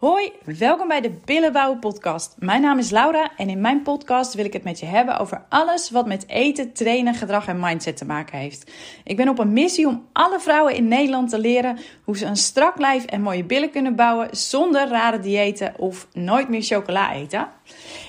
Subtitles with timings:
[0.00, 2.36] Hoi, welkom bij de Billenbouwen podcast.
[2.38, 5.44] Mijn naam is Laura en in mijn podcast wil ik het met je hebben over
[5.48, 8.72] alles wat met eten, trainen, gedrag en mindset te maken heeft.
[9.04, 12.36] Ik ben op een missie om alle vrouwen in Nederland te leren hoe ze een
[12.36, 17.48] strak lijf en mooie billen kunnen bouwen zonder rare diëten of nooit meer chocola eten.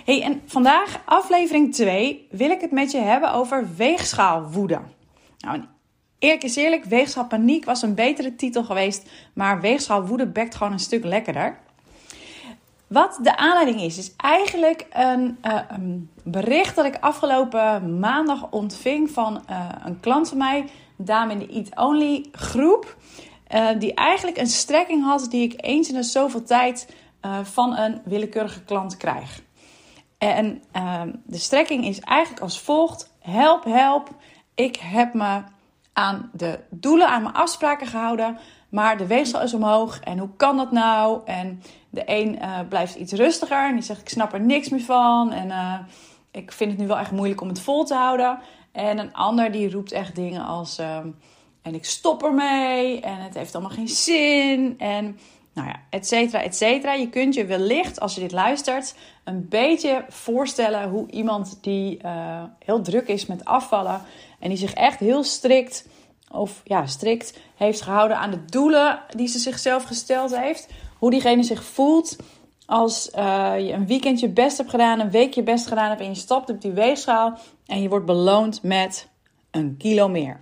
[0.06, 4.80] Hey, en vandaag, aflevering 2, wil ik het met je hebben over weegschaalwoede.
[5.38, 5.64] Nou,
[6.20, 11.04] Eerlijk is eerlijk, weegschaalpaniek was een betere titel geweest, maar weegschaalwoede bekt gewoon een stuk
[11.04, 11.60] lekkerder.
[12.92, 19.10] Wat de aanleiding is, is eigenlijk een, uh, een bericht dat ik afgelopen maandag ontving
[19.10, 20.60] van uh, een klant van mij,
[20.98, 22.98] een dame in de Eat Only groep,
[23.56, 26.96] uh, die eigenlijk een strekking had die ik eens in de zoveel tijd
[27.44, 29.42] van een willekeurige klant krijg.
[30.18, 30.64] En
[31.24, 34.10] de strekking is eigenlijk als volgt: help, help,
[34.56, 35.42] ik heb me
[35.94, 38.38] aan de doelen, aan mijn afspraken gehouden.
[38.70, 40.00] Maar de weegschaal is omhoog.
[40.00, 41.22] En hoe kan dat nou?
[41.26, 43.68] En de een uh, blijft iets rustiger.
[43.68, 45.32] En die zegt: Ik snap er niks meer van.
[45.32, 45.80] En uh,
[46.32, 48.40] ik vind het nu wel echt moeilijk om het vol te houden.
[48.72, 50.98] En een ander die roept echt dingen als: uh,
[51.62, 53.02] En ik stop ermee.
[53.02, 54.76] En het heeft allemaal geen zin.
[54.78, 55.20] En
[55.54, 56.94] nou ja, et cetera, et cetera.
[56.94, 62.44] Je kunt je wellicht, als je dit luistert, een beetje voorstellen hoe iemand die uh,
[62.60, 64.02] heel druk is met afvallen
[64.40, 65.88] en die zich echt heel strikt,
[66.32, 70.68] of ja, strikt heeft gehouden aan de doelen die ze zichzelf gesteld heeft,
[70.98, 72.16] hoe diegene zich voelt
[72.66, 76.02] als uh, je een weekend je best hebt gedaan, een week je best gedaan hebt
[76.02, 79.08] en je stapt op die weegschaal en je wordt beloond met
[79.52, 80.42] een kilo meer.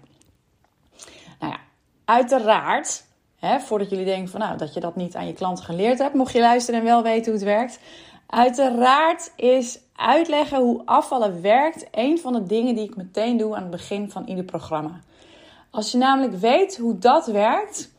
[1.39, 1.59] Nou ja,
[2.05, 3.07] uiteraard
[3.39, 6.13] Hè, voordat jullie denken van nou, dat je dat niet aan je klanten geleerd hebt,
[6.13, 7.79] mocht je luisteren en wel weten hoe het werkt.
[8.27, 13.61] Uiteraard is uitleggen hoe afvallen werkt een van de dingen die ik meteen doe aan
[13.61, 14.99] het begin van ieder programma.
[15.69, 17.91] Als je namelijk weet hoe dat werkt,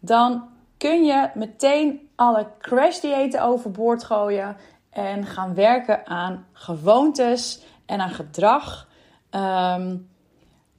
[0.00, 4.56] dan kun je meteen alle crash diëten overboord gooien
[4.90, 8.88] en gaan werken aan gewoontes en aan gedrag.
[9.30, 10.08] Um,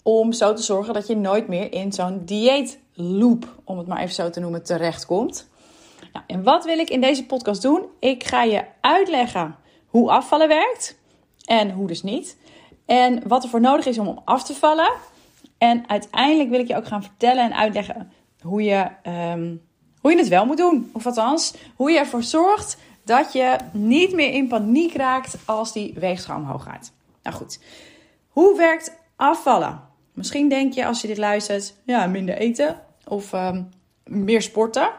[0.04, 4.16] om zo te zorgen dat je nooit meer in zo'n dieetloop, om het maar even
[4.16, 5.50] zo te noemen, terechtkomt.
[6.14, 7.86] Nou, en wat wil ik in deze podcast doen?
[8.00, 9.56] Ik ga je uitleggen
[9.88, 10.98] hoe afvallen werkt
[11.46, 12.38] en hoe dus niet.
[12.86, 14.92] En wat er voor nodig is om af te vallen.
[15.58, 18.88] En uiteindelijk wil ik je ook gaan vertellen en uitleggen hoe je,
[19.34, 19.62] um,
[20.02, 20.90] hoe je het wel moet doen.
[20.94, 25.94] Of althans, hoe je ervoor zorgt dat je niet meer in paniek raakt als die
[25.96, 26.92] weegschaal omhoog gaat.
[27.24, 27.60] Nou goed,
[28.28, 29.82] hoe werkt afvallen?
[30.14, 33.70] Misschien denk je als je dit luistert, ja, minder eten of um,
[34.04, 34.90] meer sporten.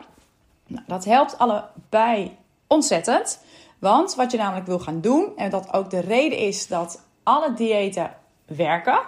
[0.66, 2.36] Nou, dat helpt allebei
[2.66, 3.40] ontzettend.
[3.78, 7.54] Want wat je namelijk wil gaan doen, en dat ook de reden is dat alle
[7.54, 8.14] diëten
[8.46, 9.00] werken,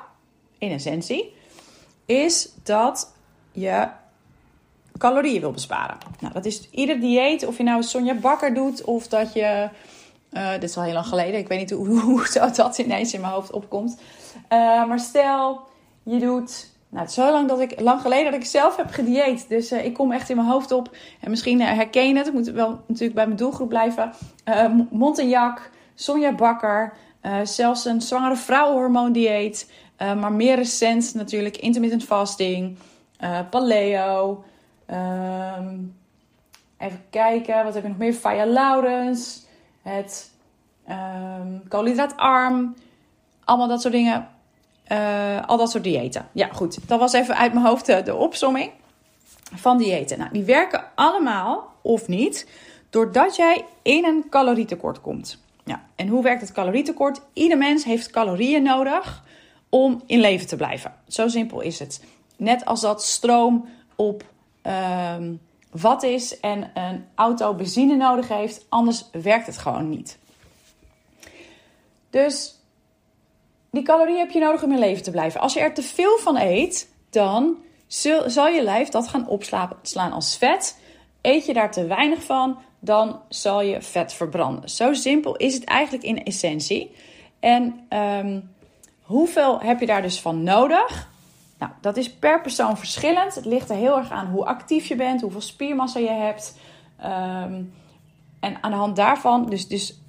[0.58, 1.34] in essentie,
[2.10, 3.12] is dat
[3.52, 3.88] je
[4.98, 5.96] calorieën wil besparen.
[6.20, 9.68] Nou, dat is ieder dieet, of je nou Sonja Bakker doet of dat je.
[10.32, 13.32] Uh, dit is al heel lang geleden, ik weet niet hoe, dat ineens in mijn
[13.32, 14.00] hoofd opkomt.
[14.52, 15.60] Uh, maar stel,
[16.02, 16.68] je doet.
[16.88, 19.48] Nou, het is zo lang, dat ik, lang geleden dat ik zelf heb gedieet.
[19.48, 20.96] Dus uh, ik kom echt in mijn hoofd op.
[21.20, 22.26] En misschien herken je het.
[22.26, 24.12] Ik moet wel natuurlijk bij mijn doelgroep blijven.
[24.90, 26.92] Montenjak, Sonja Bakker.
[27.42, 29.70] Zelfs een zwangere vrouwenhormoondieet.
[30.00, 32.76] Maar meer recent natuurlijk intermittent fasting.
[33.50, 34.44] paleo.
[34.86, 35.78] Ehm,
[36.78, 38.12] even kijken, wat heb ik nog meer?
[38.12, 39.46] Faya Laurens.
[39.82, 40.30] Het
[40.88, 42.74] um, koolhydraatarm.
[43.44, 44.28] Allemaal dat soort dingen
[44.92, 46.28] uh, al dat soort diëten.
[46.32, 46.88] Ja, goed.
[46.88, 48.70] Dat was even uit mijn hoofd de, de opsomming
[49.54, 50.18] van diëten.
[50.18, 52.48] Nou, die werken allemaal, of niet,
[52.90, 55.42] doordat jij in een calorietekort komt.
[55.64, 57.20] Ja, en hoe werkt het calorietekort?
[57.32, 59.24] Ieder mens heeft calorieën nodig
[59.70, 60.94] om in leven te blijven.
[61.08, 62.04] Zo simpel is het.
[62.36, 64.24] Net als dat stroom op
[65.16, 70.18] um, wat is en een auto benzine nodig heeft, anders werkt het gewoon niet.
[72.10, 72.54] Dus
[73.70, 75.40] die calorieën heb je nodig om in leven te blijven.
[75.40, 77.56] Als je er te veel van eet, dan
[78.26, 80.78] zal je lijf dat gaan opslaan als vet.
[81.20, 84.70] Eet je daar te weinig van, dan zal je vet verbranden.
[84.70, 86.94] Zo simpel is het eigenlijk in essentie.
[87.40, 88.54] En um,
[89.10, 91.08] hoeveel heb je daar dus van nodig?
[91.58, 93.34] Nou, dat is per persoon verschillend.
[93.34, 96.58] Het ligt er heel erg aan hoe actief je bent, hoeveel spiermassa je hebt.
[97.04, 97.72] Um,
[98.40, 100.00] en aan de hand daarvan, dus, dus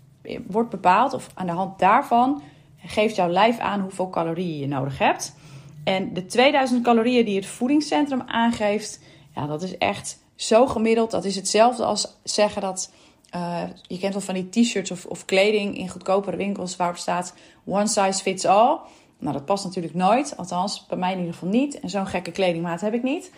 [0.47, 2.41] wordt bepaald, of aan de hand daarvan
[2.85, 5.35] geeft jouw lijf aan hoeveel calorieën je nodig hebt.
[5.83, 8.99] En de 2000 calorieën die het voedingscentrum aangeeft,
[9.35, 11.11] ja, dat is echt zo gemiddeld.
[11.11, 12.93] Dat is hetzelfde als zeggen dat.
[13.35, 17.33] Uh, je kent wel van die t-shirts of, of kleding in goedkopere winkels waarop staat
[17.65, 18.79] one size fits all.
[19.17, 20.37] Nou, dat past natuurlijk nooit.
[20.37, 21.79] Althans, bij mij in ieder geval niet.
[21.79, 23.31] En zo'n gekke kledingmaat heb ik niet.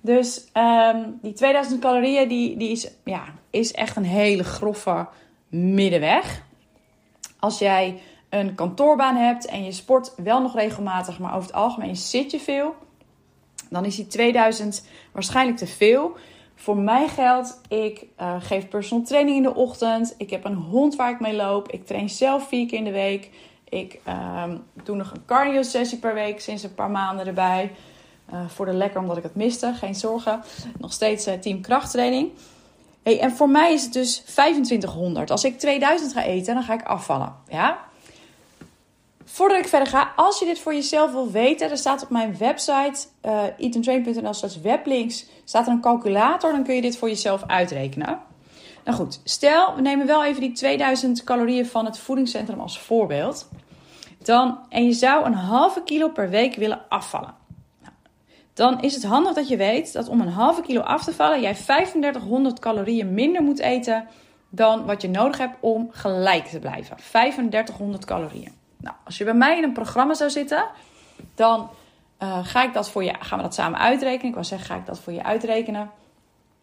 [0.00, 5.08] Dus ehm, die 2000 calorieën die, die is, ja, is echt een hele grove
[5.48, 6.42] middenweg.
[7.38, 11.96] Als jij een kantoorbaan hebt en je sport wel nog regelmatig, maar over het algemeen
[11.96, 12.74] zit je veel,
[13.70, 16.16] dan is die 2000 waarschijnlijk te veel.
[16.62, 20.14] Voor mij geldt, ik uh, geef personal training in de ochtend.
[20.16, 21.70] Ik heb een hond waar ik mee loop.
[21.70, 23.30] Ik train zelf vier keer in de week.
[23.68, 24.44] Ik uh,
[24.84, 27.72] doe nog een cardio sessie per week sinds een paar maanden erbij.
[28.32, 30.42] Uh, voor de lekker omdat ik het miste, geen zorgen.
[30.78, 32.30] Nog steeds uh, team krachttraining.
[33.02, 35.30] Hey, en voor mij is het dus 2500.
[35.30, 37.34] Als ik 2000 ga eten, dan ga ik afvallen.
[37.48, 37.78] Ja?
[39.24, 42.36] Voordat ik verder ga, als je dit voor jezelf wil weten, er staat op mijn
[42.38, 48.20] website uh, slash weblinks staat er een calculator, dan kun je dit voor jezelf uitrekenen.
[48.84, 53.48] Nou goed, stel we nemen wel even die 2000 calorieën van het voedingscentrum als voorbeeld.
[54.22, 57.34] Dan, en je zou een halve kilo per week willen afvallen.
[57.80, 57.94] Nou,
[58.54, 61.40] dan is het handig dat je weet dat om een halve kilo af te vallen,
[61.40, 64.06] jij 3500 calorieën minder moet eten
[64.48, 66.96] dan wat je nodig hebt om gelijk te blijven.
[66.96, 68.61] 3500 calorieën.
[68.82, 70.64] Nou, als je bij mij in een programma zou zitten,
[71.34, 71.70] dan
[72.22, 74.28] uh, ga ik dat voor je, gaan we dat samen uitrekenen.
[74.28, 75.90] Ik wil zeggen, ga ik dat voor je uitrekenen.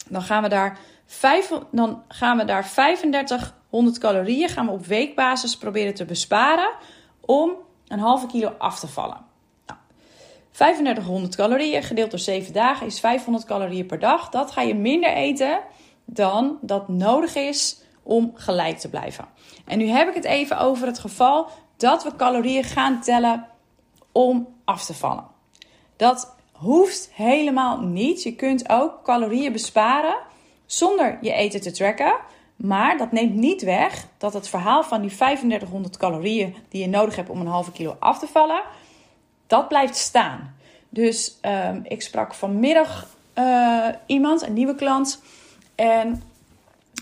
[0.07, 5.57] Dan gaan we daar, vijf, dan gaan we daar 3500 calorieën gaan we op weekbasis
[5.57, 6.69] proberen te besparen
[7.19, 7.51] om
[7.87, 9.25] een halve kilo af te vallen.
[9.65, 9.79] Nou,
[10.51, 14.29] 3500 calorieën gedeeld door 7 dagen is 500 calorieën per dag.
[14.29, 15.59] Dat ga je minder eten
[16.05, 19.25] dan dat nodig is om gelijk te blijven.
[19.65, 21.49] En nu heb ik het even over het geval
[21.79, 23.47] dat we calorieën gaan tellen
[24.11, 25.25] om af te vallen.
[25.95, 28.23] Dat hoeft helemaal niet.
[28.23, 30.15] Je kunt ook calorieën besparen
[30.65, 32.13] zonder je eten te tracken.
[32.55, 37.15] Maar dat neemt niet weg dat het verhaal van die 3500 calorieën die je nodig
[37.15, 38.61] hebt om een halve kilo af te vallen,
[39.47, 40.55] dat blijft staan.
[40.89, 45.21] Dus um, ik sprak vanmiddag uh, iemand, een nieuwe klant.
[45.75, 46.23] En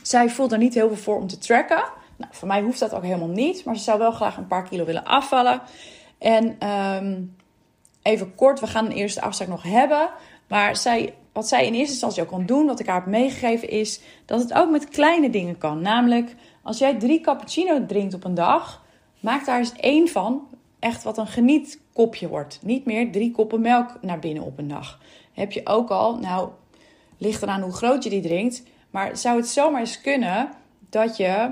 [0.03, 1.83] zij voelt er niet heel veel voor om te tracken.
[2.17, 4.63] Nou, voor mij hoeft dat ook helemaal niet, maar ze zou wel graag een paar
[4.63, 5.61] kilo willen afvallen.
[6.17, 7.35] En um,
[8.01, 10.09] even kort, we gaan een eerste afspraak nog hebben.
[10.47, 13.69] Maar zij, wat zij in eerste instantie ook kan doen, wat ik haar heb meegegeven,
[13.69, 15.81] is dat het ook met kleine dingen kan.
[15.81, 18.83] Namelijk, als jij drie cappuccino drinkt op een dag,
[19.19, 20.47] maak daar eens één van.
[20.79, 22.59] Echt wat een genietkopje wordt.
[22.61, 24.99] Niet meer drie koppen melk naar binnen op een dag.
[25.33, 26.49] Heb je ook al, nou,
[27.17, 28.63] ligt eraan hoe groot je die drinkt.
[28.89, 30.49] Maar zou het zomaar eens kunnen
[30.89, 31.49] dat je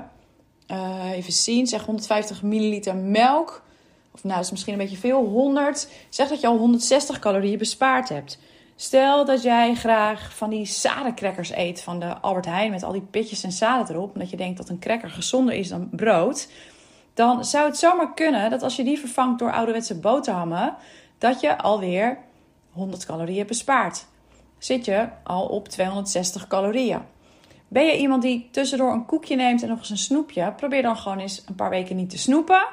[0.70, 3.62] uh, even zien, zeg 150 milliliter melk.
[4.12, 5.88] Of nou, dat is misschien een beetje veel, 100.
[6.08, 8.38] Zeg dat je al 160 calorieën bespaard hebt.
[8.76, 13.06] Stel dat jij graag van die zadencrackers eet van de Albert Heijn met al die
[13.10, 14.12] pitjes en zaden erop.
[14.14, 16.48] Omdat je denkt dat een cracker gezonder is dan brood.
[17.14, 20.76] Dan zou het zomaar kunnen dat als je die vervangt door ouderwetse boterhammen,
[21.18, 22.18] dat je alweer
[22.72, 24.06] 100 calorieën bespaart.
[24.58, 27.00] Zit je al op 260 calorieën.
[27.68, 30.52] Ben je iemand die tussendoor een koekje neemt en nog eens een snoepje?
[30.56, 32.66] Probeer dan gewoon eens een paar weken niet te snoepen.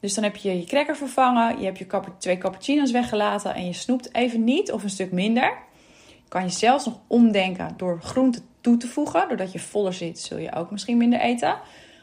[0.00, 1.86] Dus dan heb je je cracker vervangen, je hebt je
[2.18, 5.58] twee cappuccino's weggelaten en je snoept even niet of een stuk minder.
[6.28, 9.28] Kan je zelfs nog omdenken door groenten toe te voegen.
[9.28, 11.58] Doordat je voller zit, zul je ook misschien minder eten.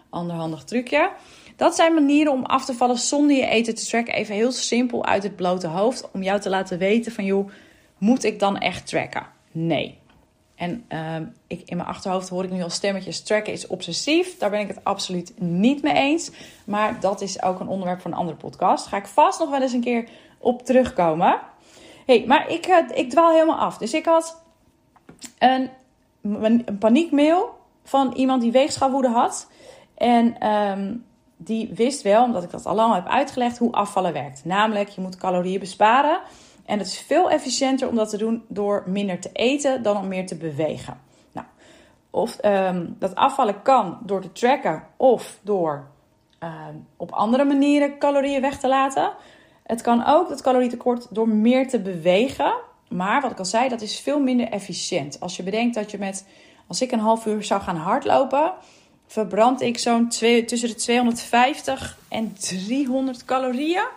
[0.09, 1.09] Anderhandig trucje.
[1.55, 4.13] Dat zijn manieren om af te vallen zonder je eten te tracken.
[4.13, 6.11] Even heel simpel uit het blote hoofd.
[6.11, 7.49] Om jou te laten weten van joh,
[7.97, 9.25] moet ik dan echt tracken?
[9.51, 9.97] Nee.
[10.57, 11.15] En uh,
[11.47, 14.37] ik, in mijn achterhoofd hoor ik nu al stemmetjes: tracken is obsessief.
[14.37, 16.31] Daar ben ik het absoluut niet mee eens.
[16.65, 18.83] Maar dat is ook een onderwerp voor een andere podcast.
[18.83, 21.39] Daar ga ik vast nog wel eens een keer op terugkomen.
[22.05, 23.77] hey, maar ik, uh, ik dwaal helemaal af.
[23.77, 24.41] Dus ik had
[25.39, 25.69] een,
[26.79, 29.49] paniekmail van iemand die weegschaalwoede had.
[29.97, 31.05] En um,
[31.37, 34.45] die wist wel, omdat ik dat al lang heb uitgelegd, hoe afvallen werkt.
[34.45, 36.19] Namelijk, je moet calorieën besparen.
[36.67, 40.07] En het is veel efficiënter om dat te doen door minder te eten dan om
[40.07, 40.99] meer te bewegen.
[41.31, 41.47] Nou,
[42.09, 45.87] of um, dat afvallen kan door te tracken of door
[46.43, 49.11] um, op andere manieren calorieën weg te laten.
[49.63, 52.53] Het kan ook, dat calorietekort, door meer te bewegen.
[52.89, 55.19] Maar wat ik al zei, dat is veel minder efficiënt.
[55.19, 56.27] Als je bedenkt dat je met,
[56.67, 58.53] als ik een half uur zou gaan hardlopen,
[59.05, 63.87] verbrand ik zo'n tussen de 250 en 300 calorieën.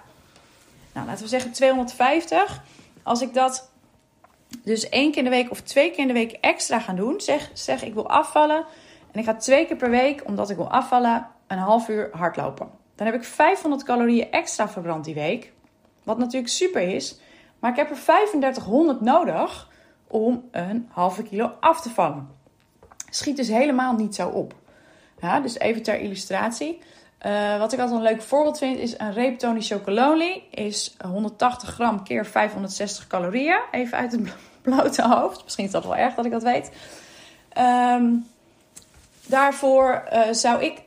[1.01, 2.63] Nou, laten we zeggen 250.
[3.03, 3.71] Als ik dat
[4.65, 7.21] dus één keer in de week of twee keer in de week extra ga doen,
[7.21, 8.65] zeg, zeg ik wil afvallen
[9.13, 12.71] en ik ga twee keer per week, omdat ik wil afvallen, een half uur hardlopen.
[12.95, 15.53] Dan heb ik 500 calorieën extra verbrand die week.
[16.03, 17.19] Wat natuurlijk super is.
[17.59, 19.71] Maar ik heb er 3500 nodig
[20.07, 22.29] om een halve kilo af te vallen.
[23.11, 24.55] Schiet dus helemaal niet zo op.
[25.21, 26.83] Ja, dus even ter illustratie.
[27.27, 30.43] Uh, wat ik altijd een leuk voorbeeld vind is een reep Tony.
[30.51, 33.61] Is 180 gram keer 560 calorieën.
[33.71, 34.21] Even uit het
[34.63, 35.45] blote hoofd.
[35.45, 36.71] Misschien is dat wel erg dat ik dat weet.
[37.49, 38.13] Ehm,
[39.27, 40.79] daarvoor uh, zou ik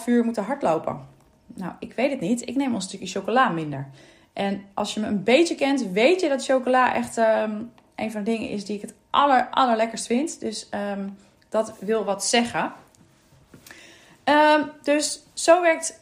[0.00, 1.08] 2,5 uur moeten hardlopen.
[1.46, 2.48] Nou, ik weet het niet.
[2.48, 3.88] Ik neem een stukje chocola minder.
[4.32, 8.24] En als je me een beetje kent, weet je dat chocola echt um, een van
[8.24, 10.40] de dingen is die ik het aller, allerlekkerst vind.
[10.40, 11.16] Dus um,
[11.48, 12.72] dat wil wat zeggen.
[14.24, 16.00] Um, dus zo werkt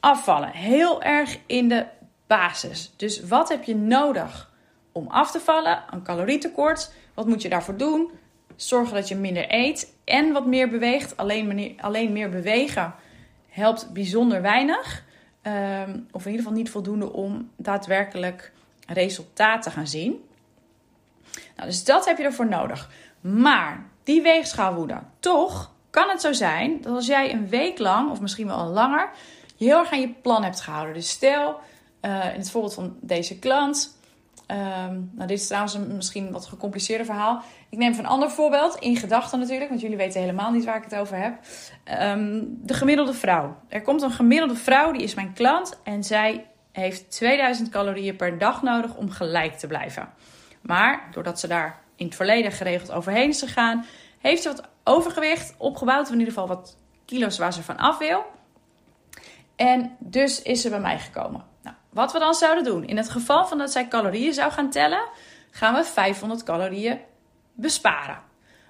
[0.00, 0.50] afvallen.
[0.50, 1.86] Heel erg in de
[2.26, 2.92] basis.
[2.96, 4.52] Dus wat heb je nodig
[4.92, 5.84] om af te vallen?
[5.90, 6.92] Een calorietekort.
[7.14, 8.10] Wat moet je daarvoor doen?
[8.56, 11.16] Zorgen dat je minder eet en wat meer beweegt.
[11.16, 12.94] Alleen, alleen meer bewegen
[13.48, 15.04] helpt bijzonder weinig.
[15.42, 18.52] Um, of in ieder geval niet voldoende om daadwerkelijk
[18.86, 20.24] resultaat te gaan zien.
[21.56, 22.90] Nou, dus dat heb je ervoor nodig.
[23.20, 28.20] Maar die weegschaalwoede, toch kan het zo zijn dat als jij een week lang, of
[28.20, 29.10] misschien wel langer,
[29.56, 30.94] je heel erg aan je plan hebt gehouden.
[30.94, 31.60] Dus stel,
[32.02, 33.98] uh, in het voorbeeld van deze klant.
[34.50, 37.42] Um, nou, dit is trouwens een misschien wat gecompliceerder verhaal.
[37.70, 40.84] Ik neem een ander voorbeeld, in gedachten natuurlijk, want jullie weten helemaal niet waar ik
[40.84, 41.38] het over heb.
[42.02, 43.56] Um, de gemiddelde vrouw.
[43.68, 48.38] Er komt een gemiddelde vrouw, die is mijn klant en zij heeft 2000 calorieën per
[48.38, 50.08] dag nodig om gelijk te blijven.
[50.62, 53.84] Maar doordat ze daar in het verleden geregeld overheen is gegaan,
[54.18, 57.98] heeft ze wat overgewicht opgebouwd, of in ieder geval wat kilo's waar ze van af
[57.98, 58.24] wil.
[59.56, 61.44] En dus is ze bij mij gekomen.
[61.62, 64.70] Nou, wat we dan zouden doen, in het geval van dat zij calorieën zou gaan
[64.70, 65.08] tellen,
[65.50, 67.00] gaan we 500 calorieën
[67.52, 68.22] besparen.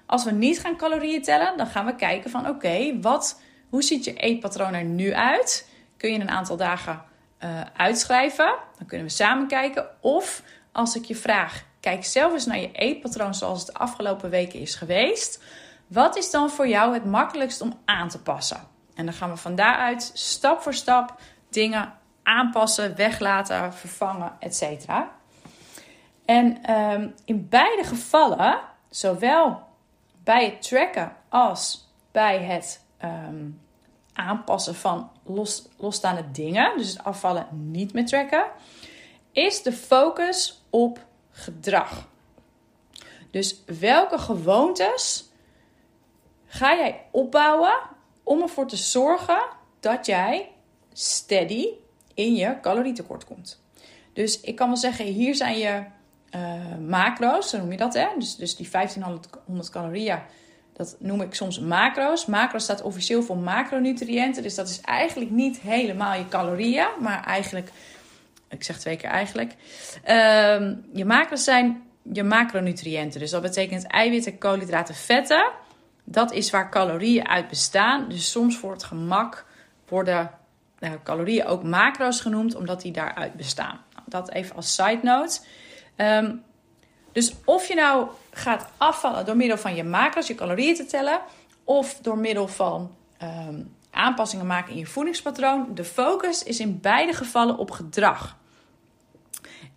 [0.05, 4.03] Als we niet gaan calorieën tellen, dan gaan we kijken van oké, wat, hoe ziet
[4.03, 5.69] je eetpatroon er nu uit?
[5.97, 7.03] Kun je een aantal dagen
[7.43, 8.55] uh, uitschrijven?
[8.77, 9.87] Dan kunnen we samen kijken.
[9.99, 14.29] Of als ik je vraag, kijk zelf eens naar je eetpatroon zoals het de afgelopen
[14.29, 15.43] weken is geweest.
[15.87, 18.67] Wat is dan voor jou het makkelijkst om aan te passen?
[18.95, 24.63] En dan gaan we van daaruit stap voor stap dingen aanpassen, weglaten, vervangen, etc.
[26.25, 29.61] En um, in beide gevallen, zowel
[30.23, 33.61] bij het tracken als bij het um,
[34.13, 38.45] aanpassen van los, losstaande dingen, dus het afvallen niet met tracken,
[39.31, 42.07] is de focus op gedrag.
[43.31, 45.26] Dus welke gewoontes
[46.47, 47.73] ga jij opbouwen
[48.23, 49.39] om ervoor te zorgen
[49.79, 50.49] dat jij
[50.93, 51.67] steady
[52.13, 53.61] in je calorietekort komt?
[54.13, 55.83] Dus ik kan wel zeggen, hier zijn je
[56.35, 58.07] uh, macro's, zo noem je dat hè.
[58.17, 60.19] Dus, dus die 1500 calorieën,
[60.73, 62.25] dat noem ik soms macro's.
[62.25, 67.71] Macro staat officieel voor macronutriënten, dus dat is eigenlijk niet helemaal je calorieën, maar eigenlijk
[68.49, 69.53] ik zeg twee keer eigenlijk.
[70.07, 73.19] Uh, je macro's zijn je macronutriënten.
[73.19, 75.51] Dus dat betekent eiwitten, koolhydraten, vetten.
[76.09, 78.09] Dat is waar calorieën uit bestaan.
[78.09, 79.45] Dus soms voor het gemak
[79.87, 80.31] worden
[80.79, 83.81] uh, calorieën ook macro's genoemd, omdat die daaruit bestaan.
[83.93, 85.39] Nou, dat even als side note.
[85.95, 86.43] Um,
[87.11, 91.21] dus of je nou gaat afvallen door middel van je macro's, je calorieën te tellen,
[91.63, 95.67] of door middel van um, aanpassingen maken in je voedingspatroon.
[95.73, 98.37] De focus is in beide gevallen op gedrag.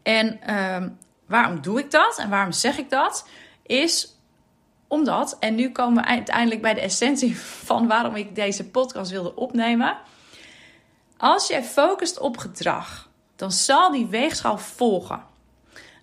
[0.03, 3.29] En um, waarom doe ik dat en waarom zeg ik dat?
[3.63, 4.20] Is
[4.91, 9.37] omdat, en nu komen we uiteindelijk bij de essentie van waarom ik deze podcast wilde
[9.37, 9.97] opnemen.
[11.17, 15.23] Als je focust op gedrag, dan zal die weegschaal volgen.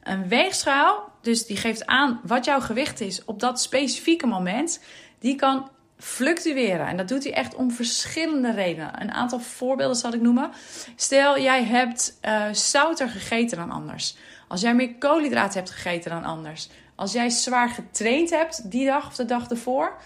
[0.04, 4.84] Een weegschaal, dus die geeft aan wat jouw gewicht is op dat specifieke moment,
[5.20, 6.88] die kan fluctueren.
[6.88, 9.02] En dat doet hij echt om verschillende redenen.
[9.02, 10.52] Een aantal voorbeelden zal ik noemen.
[10.96, 14.16] Stel, jij hebt uh, zouter gegeten dan anders.
[14.48, 16.70] Als jij meer koolhydraten hebt gegeten dan anders.
[16.98, 19.98] Als jij zwaar getraind hebt die dag of de dag ervoor.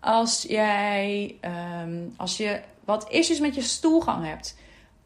[0.00, 1.36] Als jij,
[1.82, 4.56] um, als je wat issues met je stoelgang hebt.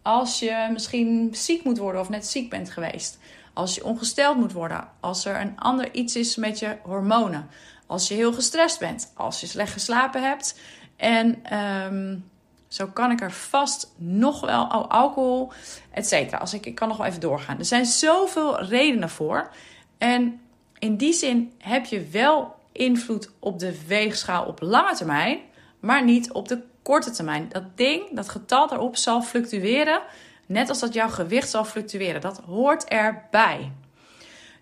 [0.03, 3.19] Als je misschien ziek moet worden of net ziek bent geweest.
[3.53, 4.89] Als je ongesteld moet worden.
[5.01, 7.49] Als er een ander iets is met je hormonen.
[7.87, 9.13] Als je heel gestrest bent.
[9.15, 10.59] Als je slecht geslapen hebt.
[10.97, 12.31] En um,
[12.69, 15.53] zo kan ik er vast nog wel oh, alcohol,
[15.91, 16.39] et cetera.
[16.39, 17.59] Als ik, ik kan nog wel even doorgaan.
[17.59, 19.51] Er zijn zoveel redenen voor.
[19.99, 20.41] En
[20.85, 25.39] in die zin heb je wel invloed op de weegschaal op lange termijn,
[25.81, 27.49] maar niet op de korte termijn.
[27.49, 30.03] Dat ding, dat getal daarop zal fluctueren,
[30.47, 32.21] net als dat jouw gewicht zal fluctueren.
[32.21, 33.73] Dat hoort erbij.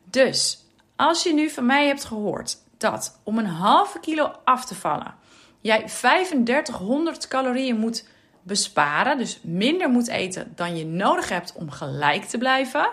[0.04, 0.64] Dus
[0.96, 5.14] als je nu van mij hebt gehoord dat om een halve kilo af te vallen,
[5.60, 8.08] jij 3500 calorieën moet
[8.42, 12.88] besparen, dus minder moet eten dan je nodig hebt om gelijk te blijven,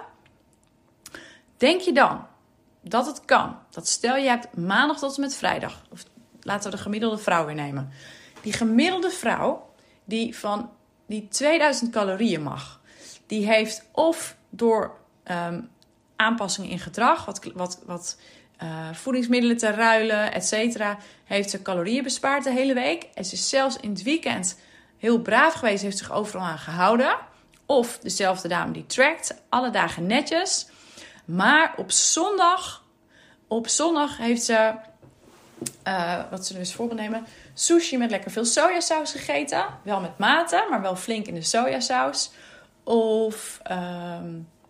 [1.57, 2.27] denk je dan
[2.81, 3.57] dat het kan?
[3.69, 6.03] Dat stel je hebt maandag tot en met vrijdag, of
[6.41, 7.91] laten we de gemiddelde vrouw weer nemen.
[8.41, 9.73] Die gemiddelde vrouw
[10.05, 10.69] die van
[11.05, 12.81] die 2000 calorieën mag,
[13.25, 14.97] die heeft of door
[15.31, 15.69] um,
[16.15, 18.17] aanpassingen in gedrag, wat, wat, wat
[18.63, 23.03] uh, voedingsmiddelen te ruilen, et cetera, heeft ze calorieën bespaard de hele week.
[23.13, 24.59] En ze is zelfs in het weekend
[24.97, 27.17] heel braaf geweest, heeft zich overal aan gehouden.
[27.65, 30.67] Of dezelfde dame die trackt, alle dagen netjes.
[31.29, 32.85] Maar op zondag,
[33.47, 34.73] op zondag heeft ze,
[35.87, 39.65] uh, wat ze dus voorbeeld nemen, sushi met lekker veel sojasaus gegeten.
[39.83, 42.31] Wel met mate, maar wel flink in de sojasaus.
[42.83, 44.17] Of uh,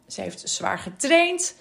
[0.07, 1.55] ze heeft zwaar getraind.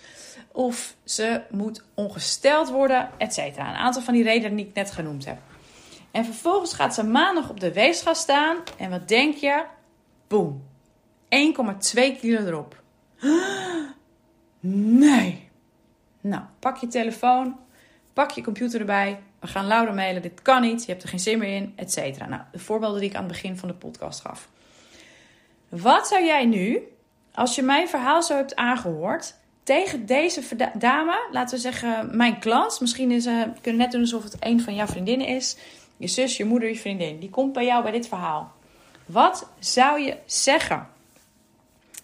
[0.53, 3.37] Of ze moet ongesteld worden, etc.
[3.39, 5.39] Een aantal van die redenen die ik net genoemd heb.
[6.11, 8.57] En vervolgens gaat ze maandag op de weegschaal staan.
[8.79, 9.65] En wat denk je?
[10.29, 10.63] Boom.
[11.25, 12.83] 1,2 kilo erop.
[14.61, 15.49] Nee.
[16.21, 17.57] Nou, pak je telefoon,
[18.13, 19.21] pak je computer erbij.
[19.41, 20.23] We gaan Laura mailen.
[20.23, 20.85] Dit kan niet.
[20.85, 22.27] Je hebt er geen zin meer in, et cetera.
[22.27, 24.49] Nou, de voorbeelden die ik aan het begin van de podcast gaf.
[25.69, 26.83] Wat zou jij nu,
[27.33, 32.81] als je mijn verhaal zo hebt aangehoord, tegen deze dame, laten we zeggen mijn klant,
[32.81, 35.57] misschien is, uh, kunnen net doen alsof het een van jouw vriendinnen is,
[35.97, 38.53] je zus, je moeder, je vriendin, die komt bij jou bij dit verhaal.
[39.07, 40.89] Wat zou je zeggen?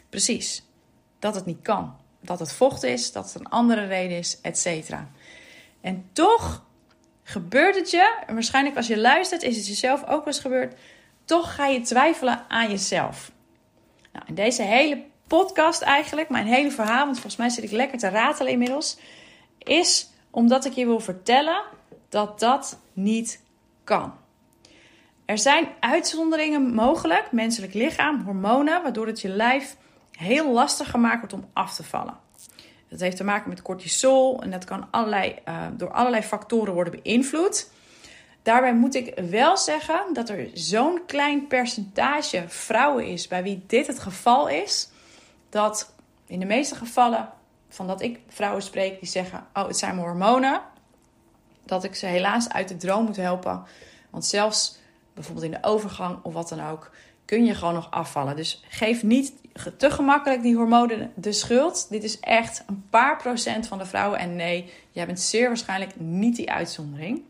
[0.09, 0.65] Precies,
[1.19, 1.97] dat het niet kan.
[2.25, 5.11] Dat het vocht is, dat het een andere reden is, et cetera.
[5.81, 6.65] En toch
[7.23, 10.79] gebeurt het je, en waarschijnlijk als je luistert, is het jezelf ook wel eens gebeurd,
[11.25, 13.33] toch ga je twijfelen aan jezelf.
[14.13, 17.99] Nou, in deze hele podcast eigenlijk, mijn hele verhaal, want volgens mij zit ik lekker
[17.99, 18.99] te ratelen inmiddels,
[19.59, 21.63] is omdat ik je wil vertellen
[22.09, 23.41] dat dat niet
[23.85, 24.15] kan.
[25.25, 29.77] Er zijn uitzonderingen mogelijk, menselijk lichaam, hormonen, waardoor het je lijf
[30.17, 32.17] heel lastig gemaakt wordt om af te vallen.
[32.89, 37.01] Dat heeft te maken met cortisol en dat kan allerlei, uh, door allerlei factoren worden
[37.03, 37.71] beïnvloed.
[38.43, 43.87] Daarbij moet ik wel zeggen dat er zo'n klein percentage vrouwen is bij wie dit
[43.87, 44.89] het geval is,
[45.49, 45.95] dat
[46.27, 47.29] in de meeste gevallen
[47.69, 50.61] van dat ik vrouwen spreek die zeggen: Oh, het zijn mijn hormonen.
[51.65, 53.63] Dat ik ze helaas uit de droom moet helpen.
[54.11, 54.79] Want zelfs
[55.15, 56.91] bijvoorbeeld in de overgang of wat dan ook,
[57.25, 58.37] kun je gewoon nog afvallen.
[58.37, 59.33] Dus geef niet
[59.77, 61.87] te gemakkelijk die hormonen de schuld.
[61.91, 64.19] Dit is echt een paar procent van de vrouwen.
[64.19, 67.23] En nee, jij bent zeer waarschijnlijk niet die uitzondering.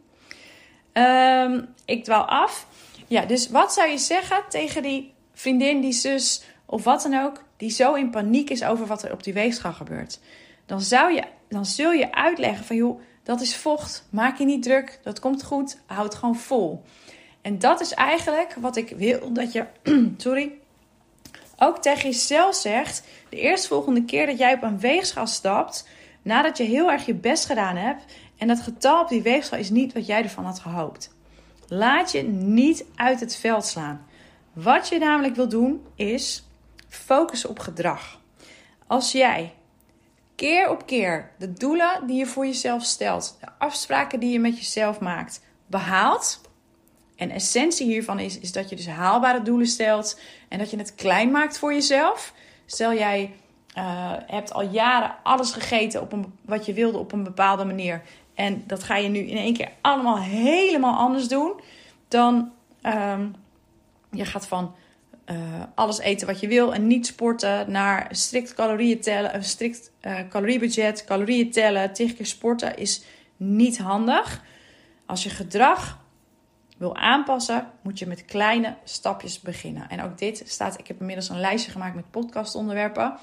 [0.93, 2.67] Um, ik dwaal af.
[3.07, 7.43] Ja, dus wat zou je zeggen tegen die vriendin, die zus of wat dan ook,
[7.57, 10.21] die zo in paniek is over wat er op die weegschaal gebeurt?
[10.67, 14.63] Dan, zou je, dan zul je uitleggen van joh, dat is vocht, maak je niet
[14.63, 16.83] druk, dat komt goed, houd gewoon vol.
[17.45, 19.67] En dat is eigenlijk wat ik wil dat je,
[20.17, 20.53] sorry,
[21.59, 23.07] ook tegen jezelf zegt.
[23.29, 25.89] De eerstvolgende keer dat jij op een weegschaal stapt,
[26.23, 28.05] nadat je heel erg je best gedaan hebt
[28.37, 31.15] en dat getal op die weegschaal is niet wat jij ervan had gehoopt.
[31.69, 34.07] Laat je niet uit het veld slaan.
[34.53, 36.45] Wat je namelijk wil doen is
[36.89, 38.21] focussen op gedrag.
[38.87, 39.53] Als jij
[40.35, 44.59] keer op keer de doelen die je voor jezelf stelt, de afspraken die je met
[44.59, 46.41] jezelf maakt, behaalt,
[47.17, 50.95] en essentie hiervan is, is dat je dus haalbare doelen stelt en dat je het
[50.95, 52.35] klein maakt voor jezelf.
[52.67, 53.35] Stel jij
[53.79, 58.03] uh, hebt al jaren alles gegeten op een, wat je wilde op een bepaalde manier.
[58.35, 61.61] En dat ga je nu in één keer allemaal helemaal anders doen.
[62.09, 63.35] Dan um,
[64.11, 64.75] je gaat van
[65.31, 65.37] uh,
[65.75, 70.19] alles eten wat je wil en niet sporten naar strikt calorieën tellen, een strikt uh,
[70.29, 73.05] caloriebudget, calorieën tellen, tegen keer sporten is
[73.37, 74.43] niet handig.
[75.07, 76.04] Als je gedrag
[76.77, 79.89] wil aanpassen, moet je met kleine stapjes beginnen.
[79.89, 83.17] En ook dit staat, ik heb inmiddels een lijstje gemaakt met podcastonderwerpen.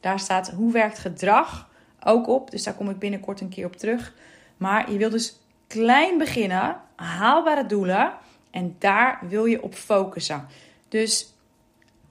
[0.00, 1.68] Daar staat hoe werkt gedrag
[2.04, 2.50] ook op.
[2.50, 4.12] Dus daar kom ik binnenkort een keer op terug.
[4.56, 8.12] Maar je wil dus klein beginnen, haalbare doelen.
[8.50, 10.46] En daar wil je op focussen.
[10.88, 11.34] Dus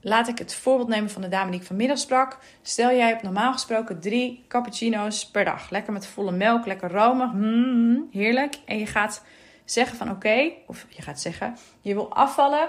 [0.00, 2.38] laat ik het voorbeeld nemen van de dame die ik vanmiddag sprak.
[2.62, 5.70] Stel jij hebt normaal gesproken drie cappuccino's per dag.
[5.70, 7.32] Lekker met volle melk, lekker romig.
[7.32, 8.58] Mm, heerlijk.
[8.64, 9.22] En je gaat
[9.66, 12.68] zeggen van oké, of je gaat zeggen, je wil afvallen.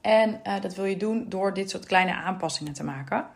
[0.00, 3.26] En uh, dat wil je doen door dit soort kleine aanpassingen te maken.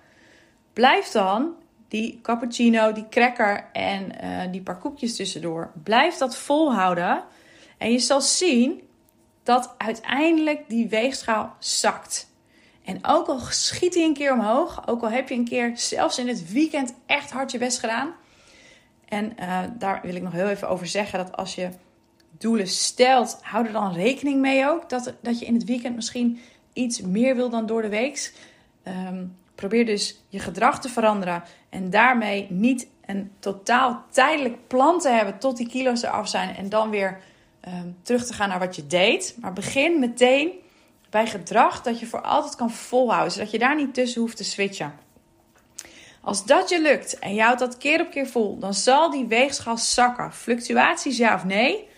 [0.72, 1.54] Blijf dan
[1.88, 5.72] die cappuccino, die cracker en uh, die paar koekjes tussendoor.
[5.82, 7.24] Blijf dat volhouden.
[7.78, 8.82] En je zal zien
[9.42, 12.30] dat uiteindelijk die weegschaal zakt.
[12.84, 16.18] En ook al schiet hij een keer omhoog, ook al heb je een keer zelfs
[16.18, 18.14] in het weekend echt hard je best gedaan.
[19.04, 21.68] En uh, daar wil ik nog heel even over zeggen dat als je
[22.38, 24.88] doelen stelt, hou er dan rekening mee ook.
[24.88, 26.40] Dat, dat je in het weekend misschien
[26.72, 28.32] iets meer wil dan door de week.
[28.84, 31.42] Um, probeer dus je gedrag te veranderen.
[31.68, 36.56] En daarmee niet een totaal tijdelijk plan te hebben tot die kilo's eraf zijn.
[36.56, 37.20] En dan weer
[37.68, 39.36] um, terug te gaan naar wat je deed.
[39.40, 40.50] Maar begin meteen
[41.10, 43.32] bij gedrag dat je voor altijd kan volhouden.
[43.32, 44.94] Zodat je daar niet tussen hoeft te switchen.
[46.20, 49.26] Als dat je lukt en je houdt dat keer op keer vol, dan zal die
[49.26, 50.32] weegschaal zakken.
[50.32, 51.88] Fluctuaties ja of nee.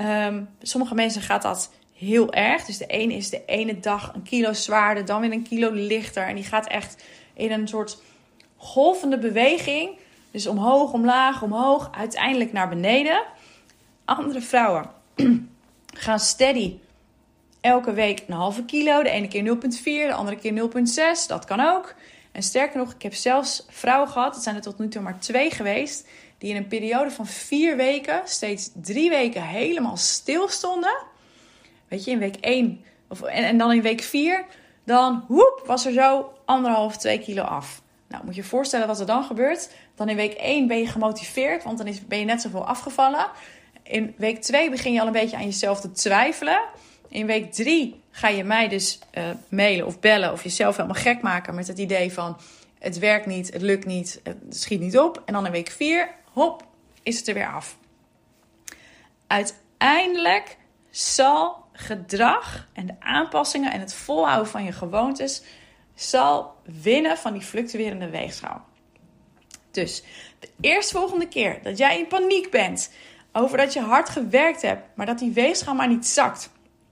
[0.00, 2.64] Um, sommige mensen gaat dat heel erg.
[2.64, 6.26] Dus de ene is de ene dag een kilo zwaarder, dan weer een kilo lichter.
[6.26, 8.02] En die gaat echt in een soort
[8.56, 9.90] golvende beweging.
[10.30, 13.22] Dus omhoog, omlaag, omhoog, uiteindelijk naar beneden.
[14.04, 14.90] Andere vrouwen
[16.04, 16.76] gaan steady
[17.60, 19.02] elke week een halve kilo.
[19.02, 20.70] De ene keer 0,4, de andere keer
[21.22, 21.26] 0,6.
[21.26, 21.94] Dat kan ook.
[22.32, 25.18] En sterker nog, ik heb zelfs vrouwen gehad, het zijn er tot nu toe maar
[25.18, 30.96] twee geweest, die in een periode van vier weken steeds drie weken helemaal stil stonden.
[31.88, 34.44] Weet je, in week 1 of, en, dan in week 4,
[34.84, 35.24] dan
[35.64, 37.82] was er zo anderhalf, twee kilo af.
[38.08, 39.70] Nou, moet je je voorstellen wat er dan gebeurt.
[39.94, 43.26] Dan in week 1 ben je gemotiveerd, want dan is, ben je net zoveel afgevallen.
[43.82, 46.60] In week 2 begin je al een beetje aan jezelf te twijfelen.
[47.08, 51.22] In week 3 ga je mij dus uh, mailen of bellen of jezelf helemaal gek
[51.22, 52.36] maken met het idee van
[52.78, 55.22] het werkt niet, het lukt niet, het schiet niet op.
[55.24, 56.66] En dan in week 4, hop,
[57.02, 57.76] is het er weer af.
[59.26, 60.56] Uiteindelijk
[60.90, 65.42] zal gedrag en de aanpassingen en het volhouden van je gewoontes
[65.94, 68.64] zal winnen van die fluctuerende weegschaal.
[69.70, 70.02] Dus
[70.38, 72.92] de eerstvolgende keer dat jij in paniek bent
[73.32, 76.50] over dat je hard gewerkt hebt, maar dat die weegschaal maar niet zakt.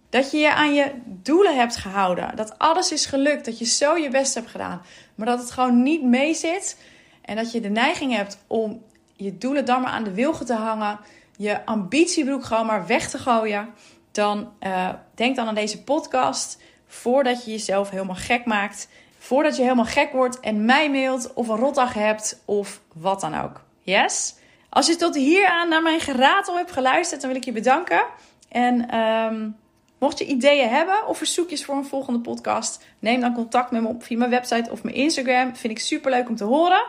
[0.09, 2.37] Dat je je aan je doelen hebt gehouden.
[2.37, 3.45] Dat alles is gelukt.
[3.45, 4.83] Dat je zo je best hebt gedaan.
[5.15, 6.79] Maar dat het gewoon niet mee zit.
[7.23, 8.83] En dat je de neiging hebt om
[9.17, 10.99] je doelen dan maar aan de wilgen te hangen.
[11.37, 13.69] Je ambitiebroek gewoon maar weg te gooien.
[14.13, 16.61] Dan uh, denk dan aan deze podcast.
[16.87, 18.89] Voordat je jezelf helemaal gek maakt.
[19.19, 21.33] Voordat je helemaal gek wordt en mij mailt.
[21.35, 22.43] Of een rotdag hebt.
[22.45, 23.61] Of wat dan ook.
[23.81, 24.35] Yes?
[24.69, 27.21] Als je tot hier aan naar mijn geratel hebt geluisterd.
[27.21, 28.05] Dan wil ik je bedanken.
[28.49, 28.99] En...
[28.99, 29.57] Um,
[29.99, 33.89] Mocht je ideeën hebben of verzoekjes voor een volgende podcast, neem dan contact met me
[33.89, 35.57] op via mijn website of mijn Instagram.
[35.57, 36.87] Vind ik super leuk om te horen.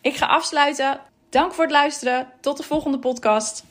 [0.00, 1.00] Ik ga afsluiten.
[1.30, 2.28] Dank voor het luisteren.
[2.40, 3.64] Tot de volgende podcast.